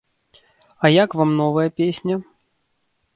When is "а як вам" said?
0.83-1.35